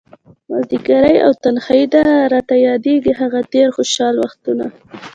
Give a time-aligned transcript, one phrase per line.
[0.49, 2.03] مازديګری او تنهائي ده،
[2.33, 4.65] راته ياديږي هغه تير خوشحال وختونه